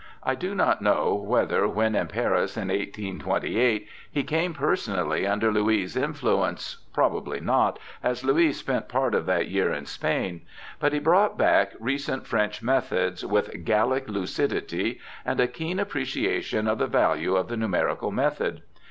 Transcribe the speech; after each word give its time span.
I 0.23 0.33
do 0.33 0.55
not 0.55 0.81
know 0.81 1.13
whether, 1.13 1.67
when 1.67 1.93
in 1.95 2.07
Paris 2.07 2.57
in 2.57 2.69
1828, 2.69 3.87
he 4.11 4.23
came 4.23 4.51
personally 4.55 5.27
under 5.27 5.51
Louis' 5.51 5.95
influence— 5.95 6.77
probably 6.91 7.39
not, 7.39 7.77
as 8.01 8.23
Louis 8.23 8.51
spent 8.53 8.89
part 8.89 9.13
of 9.13 9.27
that 9.27 9.41
LOUIS 9.45 9.53
199 9.53 9.71
year 9.71 9.77
in 9.79 9.85
Spain— 9.85 10.41
but 10.79 10.93
he 10.93 10.97
brought 10.97 11.37
back 11.37 11.73
recent 11.79 12.25
French 12.25 12.63
methods, 12.63 13.23
with 13.23 13.63
GaUic 13.63 14.07
lucidity 14.07 14.99
and 15.23 15.39
a 15.39 15.47
keen 15.47 15.79
appreciation 15.79 16.67
of 16.67 16.79
the 16.79 16.87
value 16.87 17.35
of 17.35 17.47
the 17.47 17.55
numerical 17.55 18.09
method. 18.09 18.63